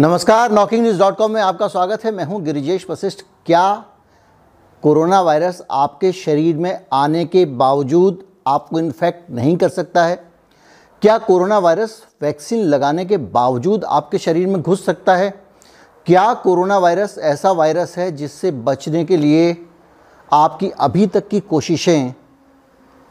[0.00, 3.84] नमस्कार knocking news dot com में आपका स्वागत है। मैं हूँ गिरिजेश वशिष्ठ। क्या
[4.82, 10.16] कोरोना वायरस आपके शरीर में आने के बावजूद आपको इन्फेक्ट नहीं कर सकता है?
[11.02, 15.30] क्या कोरोना वायरस वैक्सीन लगाने के बावजूद आपके शरीर में घुस सकता है?
[16.06, 19.56] क्या कोरोना वायरस ऐसा वायरस है जिससे बचने के लिए
[20.32, 22.14] आपकी अभी तक की कोशिशें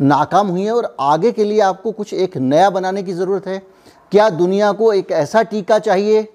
[0.01, 3.61] नाकाम हुई हैं और आगे के लिए आपको कुछ एक नया बनाने की ज़रूरत है?
[4.11, 6.27] क्या दुनिया को एक ऐसा टीका चाहिए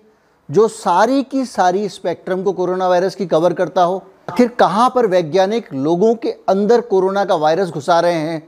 [0.48, 5.06] जो सारी की सारी स्पेक्ट्रम को कोरोना वायरस की कवर करता हो, आखिर कहाँ पर
[5.06, 8.42] वैज्ञानिक लोगों के अंदर कोरोना का वायरस घुसा रहे हैं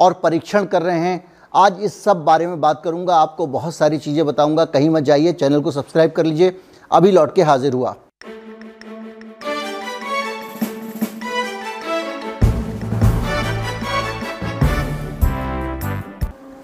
[0.00, 1.24] और परीक्षण कर रहे हैं?
[1.54, 5.32] आज इस सब बारे में बात करूँगा, आपको बहुत सारी चीज़ें बताऊँगा। कहीं मत जाइए,
[5.32, 6.56] चैनल को सब्सक्राइब कर लीजिए।
[6.90, 7.94] अभी लौट के हाजिर हुआ।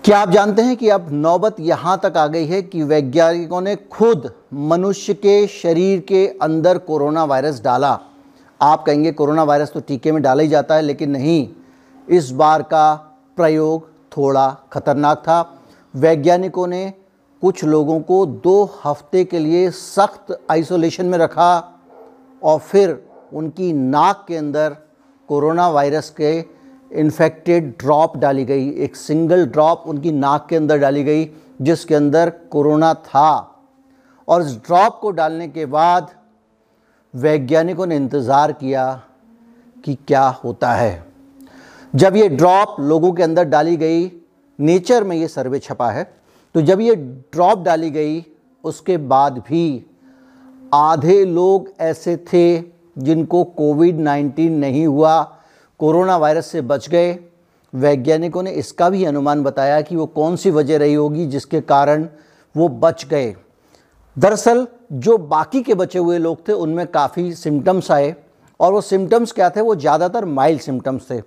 [0.05, 3.75] क्या आप जानते हैं कि अब नौबत यहाँ तक आ गई है कि वैज्ञानिकों ने
[3.93, 7.93] खुद मनुष्य के शरीर के अंदर कोरोना वायरस डाला।
[8.61, 11.49] आप कहेंगे कोरोना वायरस तो टीके में डाला ही जाता है, लेकिन नहीं।
[12.09, 12.95] इस बार का
[13.39, 15.41] प्रयोग थोड़ा खतरनाक था।
[15.95, 16.93] वैज्ञानिकों ने
[17.43, 21.53] कुछ लोगों को दो हफ़्ते के लिए सख्त आइसोलेशन में रखा
[22.43, 22.99] और फिर
[23.33, 24.77] उनकी नाक के अंदर
[25.29, 26.41] कोरोना वायरस के
[26.95, 31.31] इन्फेक्टेड ड्रॉप डाली गई, एक सिंगल ड्रॉप उनकी नाक के अंदर डाली गई,
[31.63, 33.51] जिसके अंदर कोरोना था।
[34.29, 36.11] और इस ड्रॉप को डालने के बाद
[37.15, 39.03] वैज्ञानिकों ने इंतज़ार किया
[39.85, 41.05] कि क्या होता है।
[41.95, 44.11] जब ये ड्रॉप लोगों के अंदर डाली गई
[44.59, 46.05] नेचर में ये सर्वे छपा है
[46.55, 48.25] तो जब ये ड्रॉप डाली गई,
[48.65, 49.85] उसके बाद भी
[50.75, 52.63] आधे लोग ऐसे थे
[52.99, 55.34] जिनको कोविड 19 नहीं हुआ
[55.79, 57.19] कोरोना वायरस से बच गए।
[57.75, 62.09] वैज्ञानिकों ने इसका भी अनुमान बताया कि वो कौन सी वजह रही होगी जिसके कारण
[62.57, 63.37] वो बच गए।
[64.19, 68.17] दरअसल, जो बाकी के बचे हुए लोग थे, उनमें काफ़ी सिम्टम्स आए
[68.61, 69.61] और वो सिम्टम्स क्या थे?
[69.61, 71.23] वो ज़्यादातर माइल्ड सिम्टम्स थे।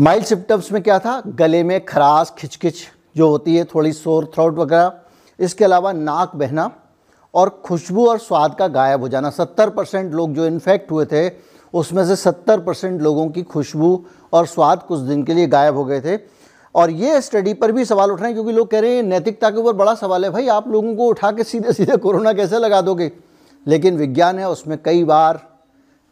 [0.00, 1.22] माइल्ड सिम्टम्स में क्या था?
[1.26, 2.74] गले में खराश, खिचखिच
[3.16, 4.92] जो होती है, थोड़ी सोर थ्रोट वगैरह।
[5.40, 6.70] इसके अलावा नाक बहना
[7.34, 11.55] और खुशबू और स्वाद का गायब हो जाना। 70 परसेंट लोग जो इन्फेक्ट हुए थे
[11.74, 15.84] उसमें से 70 परसेंट लोगों की खुशबू और स्वाद कुछ दिन के लिए गायब हो
[15.84, 16.20] गए थे।
[16.74, 19.50] और ये स्टडी पर भी सवाल उठ रहे हैं क्योंकि लोग कह रहे हैं, नैतिकता
[19.50, 22.58] के ऊपर बड़ा सवाल है, भाई आप लोगों को उठा के सीधे सीधे कोरोना कैसे
[22.58, 23.12] लगा दोगे?
[23.66, 25.56] लेकिन विज्ञान है, उसमें कई बार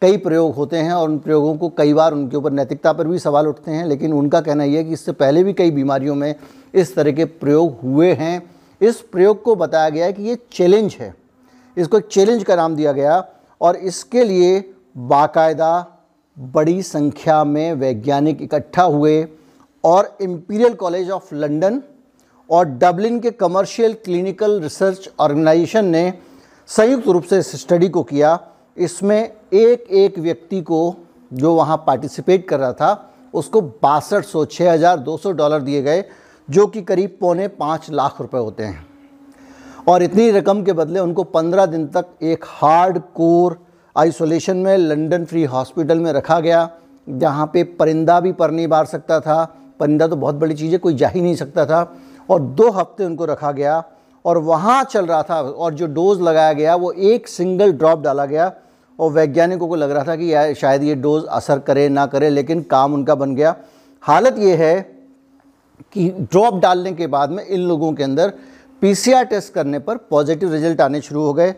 [0.02, 3.18] कई प्रयोग होते हैं और उन प्रयोगों को कई बार उनके ऊपर नैतिकता पर भी
[3.18, 6.34] सवाल उठते हैं। लेकिन उनका कहना यह है कि इससे पहले भी कई बीमारियों में
[6.74, 8.50] इस तरह के प्रयोग हुए हैं।
[8.80, 11.14] इस प्रयोग को बताया गया है कि ये चैलेंज है।
[11.76, 13.28] इसको एक चैलेंज का नाम दिया गया
[13.60, 15.86] और इसके लिए बाकायदा
[16.36, 19.26] बड़ी संख्या में वैज्ञानिक इकट्ठा हुए
[19.84, 21.82] और इम्पीरियल कॉलेज ऑफ़ लंदन
[22.50, 26.12] और डबलिन के कमर्शियल क्लिनिकल रिसर्च ऑर्गेनाइजेशन ने
[26.68, 28.38] संयुक्त रूप से इस स्टडी को किया।
[28.76, 29.20] इसमें
[29.54, 30.94] एक एक व्यक्ति को
[31.32, 35.82] जो वहाँ पार्टिसिपेट कर रहा था, उसको बासठ सौ छः हज़ार दो सौ डॉलर दिए
[35.82, 36.04] गए,
[36.48, 38.86] जो कि करीब पौने पाँच लाख रुपए होते हैं।
[39.88, 43.58] और इतनी रकम के बदले उनको पंद्रह दिन तक एक हार्ड कोर
[43.96, 46.68] आइसोलेशन में लंदन फ्री हॉस्पिटल में रखा गया,
[47.08, 49.44] जहाँ पे परिंदा भी पर नहीं बार सकता था।
[49.80, 51.96] परिंदा तो बहुत बड़ी चीज़ है, कोई जा ही नहीं सकता था।
[52.30, 53.82] और दो हफ़्ते उनको रखा गया
[54.24, 58.24] और वहाँ चल रहा था और जो डोज़ लगाया गया, वो एक सिंगल ड्रॉप डाला
[58.26, 58.52] गया।
[58.98, 62.62] और वैज्ञानिकों को लग रहा था कि शायद ये डोज़ असर करे ना करे, लेकिन
[62.62, 63.54] काम उनका बन गया।
[64.02, 64.80] हालत ये है
[65.92, 68.32] कि ड्रॉप डालने के बाद में इन लोगों के अंदर
[68.82, 71.54] पीसीआर टेस्ट करने पर पॉजिटिव रिज़ल्ट आने शुरू हो गए।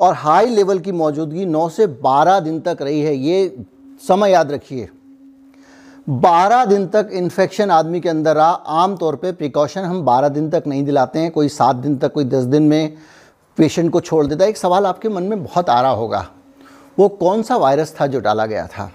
[0.00, 3.64] और हाई लेवल की मौजूदगी 9 से 12 दिन तक रही है। ये
[4.02, 4.88] समय याद रखिए।
[6.06, 10.50] 12 दिन तक इन्फेक्शन आदमी के अंदर रहा। आम तौर पे प्रिकॉशन हम 12 दिन
[10.50, 12.96] तक नहीं दिलाते हैं। कोई सात दिन तक, कोई दस दिन में
[13.58, 16.26] पेशेंट को छोड़ देता है। एक सवाल आपके मन में बहुत आ रहा होगा,
[16.98, 18.90] वो कौन सा वायरस था जो डाला गया था?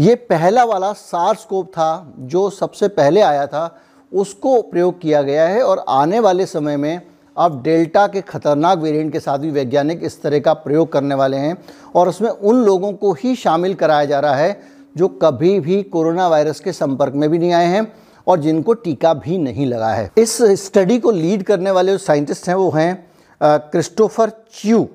[0.00, 3.78] ये पहला वाला सार्स कोप था, जो सबसे पहले आया था,
[4.12, 7.00] उसको प्रयोग किया गया है और आने वाले समय में
[7.36, 11.36] अब डेल्टा के खतरनाक वेरिएंट के साथ भी वैज्ञानिक इस तरह का प्रयोग करने वाले
[11.36, 11.56] हैं
[11.94, 14.60] और उसमें उन लोगों को ही शामिल कराया जा रहा है
[14.96, 17.86] जो कभी भी कोरोना वायरस के संपर्क में भी नहीं आए हैं
[18.26, 22.48] और जिनको टीका भी नहीं लगा है। इस स्टडी को लीड करने वाले जो साइंटिस्ट
[22.48, 23.06] हैं वो हैं
[23.42, 24.86] क्रिस्टोफर च्यू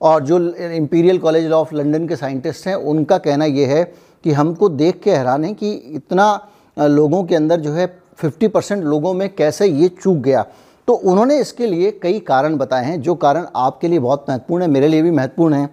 [0.00, 3.82] और जो इम्पीरियल कॉलेज ऑफ़ लंदन के साइंटिस्ट हैं, उनका कहना ये है
[4.24, 7.86] कि हमको देख के हैरान है कि इतना लोगों के अंदर जो है
[8.18, 10.44] 50 परसेंट लोगों में कैसे ये चूक गया।
[10.90, 14.68] तो उन्होंने इसके लिए कई कारण बताए हैं। जो कारण आपके लिए बहुत महत्वपूर्ण है
[14.68, 15.68] मेरे लिए भी महत्वपूर्ण है।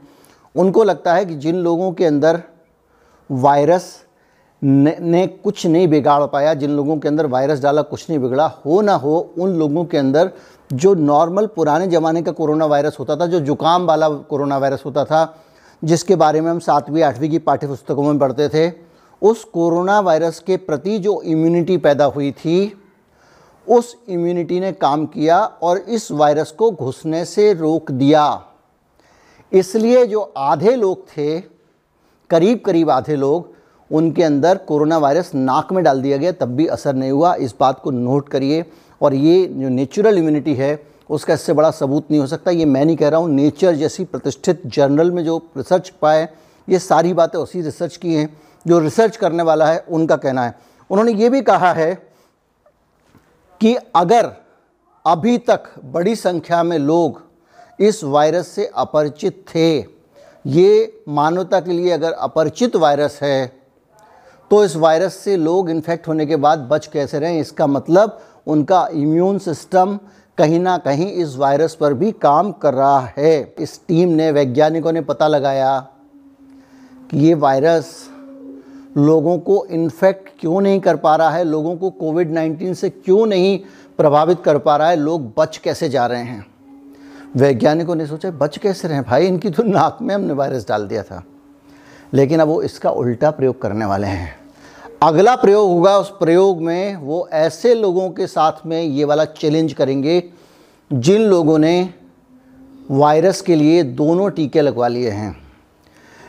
[0.56, 2.42] उनको लगता है कि जिन लोगों के अंदर
[3.30, 3.88] वायरस
[4.62, 8.48] ने, ने कुछ नहीं बिगाड़ पाया जिन लोगों के अंदर वायरस डाला कुछ नहीं बिगड़ा
[8.66, 10.32] हो ना हो उन लोगों के अंदर
[10.70, 15.06] जो नॉर्मल पुराने ज़माने का कोरोना वायरस होता था जो जुकाम वाला कोरोना वायरस होता
[15.06, 15.28] था
[15.82, 18.72] जिसके बारे में हम सातवीं आठवीं की पाठ्य पुस्तकों में पढ़ते थे
[19.22, 22.60] उस कोरोना वायरस के प्रति जो इम्यूनिटी पैदा हुई थी
[23.68, 28.44] उस इम्यूनिटी ने काम किया और इस वायरस को घुसने से रोक दिया।
[29.52, 31.40] इसलिए जो आधे लोग थे
[32.30, 33.56] करीब करीब आधे लोग,
[33.92, 37.54] उनके अंदर कोरोना वायरस नाक में डाल दिया गया, तब भी असर नहीं हुआ। इस
[37.60, 38.66] बात को नोट करिए
[39.02, 40.80] और ये जो नेचुरल इम्यूनिटी है,
[41.10, 44.04] उसका इससे बड़ा सबूत नहीं हो सकता। ये मैं नहीं कह रहा हूँ नेचर जैसी
[44.06, 46.28] प्रतिष्ठित जर्नल में जो रिसर्च पाए,
[46.68, 48.30] ये सारी बातें उसी रिसर्च की हैं।
[48.66, 50.56] जो रिसर्च करने वाला है, उनका कहना है।
[50.90, 51.94] उन्होंने ये भी कहा है
[53.62, 54.32] कि अगर
[55.06, 57.22] अभी तक बड़ी संख्या में लोग
[57.80, 59.78] इस वायरस से अपरिचित थे,
[60.46, 63.48] ये मानवता के लिए अगर अपरिचित वायरस है
[64.52, 68.88] तो इस वायरस से लोग इन्फेक्ट होने के बाद बच कैसे रहें इसका मतलब उनका
[68.94, 70.00] इम्यून सिस्टम
[70.38, 74.92] कहीं ना कहीं इस वायरस पर भी काम कर रहा है। इस टीम ने, वैज्ञानिकों
[74.92, 75.80] ने पता लगाया
[77.12, 77.90] कि ये वायरस
[78.98, 81.44] लोगों को इन्फेक्ट क्यों नहीं कर पा रहा है?
[81.44, 83.60] लोगों को कोविड 19 से क्यों नहीं
[83.98, 84.96] प्रभावित कर पा रहा है?
[84.96, 86.46] लोग बच कैसे जा रहे हैं?
[87.36, 89.28] वैज्ञानिकों ने सोचा, बच कैसे रहे भाई?
[89.28, 91.24] इनकी तो नाक में हमने वायरस डाल दिया था।
[92.14, 94.36] लेकिन अब वो इसका उल्टा प्रयोग करने वाले हैं।
[95.04, 99.74] अगला प्रयोग होगा, उस प्रयोग में वो ऐसे लोगों के साथ में ये वाला चैलेंज
[99.74, 100.24] करेंगे,
[100.94, 101.90] जिन लोगों ने
[102.92, 105.47] वायरस के लिए दोनों टीके लगवा लिए हैं।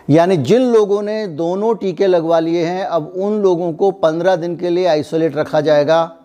[0.09, 4.57] यानी जिन लोगों ने दोनों टीके लगवा लिए हैं, अब उन लोगों को पंद्रह दिन
[4.57, 6.17] के लिए आइसोलेट रखा जाएगा।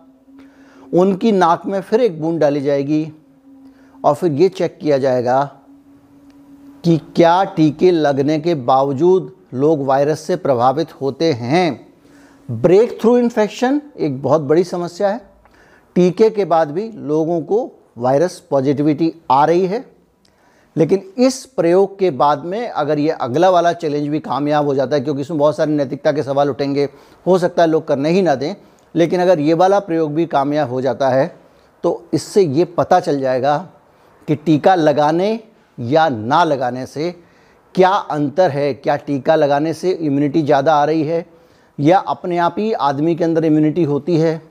[0.93, 3.11] उनकी नाक में फिर एक बूंद डाली जाएगी
[4.05, 5.43] और फिर ये चेक किया जाएगा
[6.83, 11.87] कि क्या टीके लगने के बावजूद लोग वायरस से प्रभावित होते हैं।
[12.49, 15.21] ब्रेक थ्रू इन्फेक्शन एक बहुत बड़ी समस्या है।
[15.95, 19.92] टीके के बाद भी लोगों को वायरस पॉजिटिविटी आ रही है।
[20.75, 24.95] लेकिन इस प्रयोग के बाद में अगर ये अगला वाला चैलेंज भी कामयाब हो जाता
[24.95, 26.87] है, क्योंकि इसमें बहुत सारे नैतिकता के सवाल उठेंगे,
[27.25, 28.55] हो सकता है लोग करने ही ना दें,
[28.95, 31.35] लेकिन अगर ये वाला प्रयोग भी कामयाब हो जाता है
[31.83, 33.57] तो इससे ये पता चल जाएगा
[34.27, 35.39] कि टीका लगाने
[35.77, 37.11] या ना लगाने से
[37.75, 41.25] क्या अंतर है, क्या टीका लगाने से इम्यूनिटी ज़्यादा आ रही है,
[41.79, 44.41] या अपने आप ही आदमी के अंदर इम्यूनिटी होती है,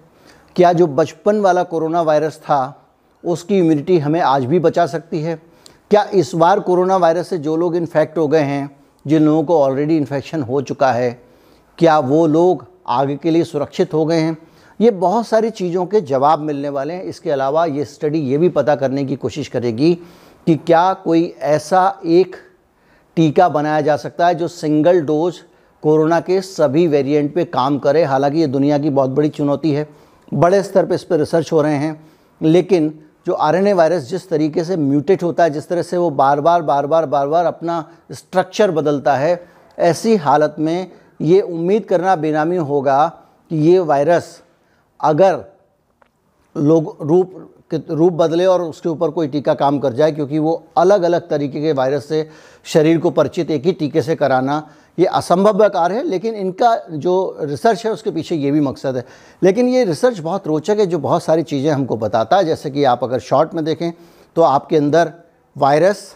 [0.57, 2.89] क्या जो बचपन वाला कोरोना वायरस था,
[3.25, 5.41] उसकी इम्यूनिटी हमें आज भी बचा सकती है।
[5.93, 9.59] क्या इस बार कोरोना वायरस से जो लोग इन्फेक्ट हो गए हैं, जिन लोगों को
[9.59, 11.23] ऑलरेडी इन्फेक्शन हो चुका है,
[11.79, 14.39] क्या वो लोग आगे के लिए सुरक्षित हो गए हैं?
[14.81, 18.49] ये बहुत सारी चीज़ों के जवाब मिलने वाले हैं। इसके अलावा ये स्टडी ये भी
[18.49, 19.95] पता करने की कोशिश करेगी
[20.47, 22.37] कि क्या कोई ऐसा एक
[23.17, 25.35] टीका बनाया जा सकता है जो सिंगल डोज
[25.83, 29.89] कोरोना के सभी वेरिएंट पे काम करे। हालाँकि ये दुनिया की बहुत बड़ी चुनौती है।
[30.35, 32.07] बड़े स्तर पे इस पर रिसर्च हो रहे हैं।
[32.43, 36.41] लेकिन जो आरएनए वायरस जिस तरीके से म्यूटेट होता है, जिस तरह से वो बार
[36.41, 39.45] बार बार बार बार बार अपना स्ट्रक्चर बदलता है,
[39.79, 40.91] ऐसी हालत में
[41.21, 43.07] ये उम्मीद करना बेनामी होगा
[43.51, 44.43] कि ये वायरस
[45.01, 45.45] अगर
[46.57, 51.03] लोग, रूप रूप बदले और उसके ऊपर कोई टीका काम कर जाए, क्योंकि वो अलग
[51.03, 52.29] अलग तरीके के वायरस से,
[52.67, 54.63] शरीर को परिचित एक ही टीके से कराना,
[54.99, 59.05] ये असंभव कार्य है, लेकिन इनका जो रिसर्च है, उसके पीछे ये भी मकसद है।
[59.43, 62.85] लेकिन ये रिसर्च बहुत रोचक है, जो बहुत सारी चीज़ें हमको बताता है। जैसे कि
[62.85, 63.93] आप अगर शॉर्ट में देखें
[64.37, 65.13] तो आपके अंदर
[65.57, 66.15] वायरस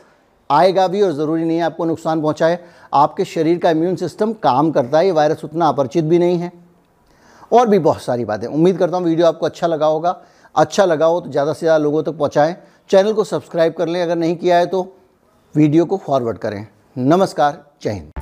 [0.50, 2.58] आएगा भी और ज़रूरी नहीं है आपको नुकसान पहुँचाए।
[2.94, 6.52] आपके शरीर का इम्यून सिस्टम काम करता है, ये वायरस उतना अपरिचित भी नहीं है।
[7.52, 10.20] और भी बहुत सारी बातें। उम्मीद करता हूँ वीडियो आपको अच्छा लगा होगा।
[10.56, 12.56] अच्छा लगा हो तो ज़्यादा से ज़्यादा लोगों तक पहुँचाएँ।
[12.90, 14.82] चैनल को सब्सक्राइब कर लें। अगर नहीं किया है तो
[15.54, 16.66] वीडियो को फॉरवर्ड करें।
[16.98, 18.12] नमस्कार। जय हिंद।